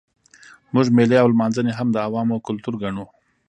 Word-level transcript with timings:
موږ 0.73 0.87
مېلې 0.97 1.17
او 1.21 1.27
لمانځنې 1.33 1.73
هم 1.75 1.87
د 1.93 1.97
عوامو 2.05 2.43
کلتور 2.47 2.73
ګڼو. 2.83 3.05